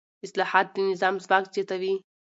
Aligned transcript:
اصلاحات 0.25 0.67
د 0.73 0.77
نظام 0.89 1.15
ځواک 1.25 1.43
زیاتوي 1.53 1.93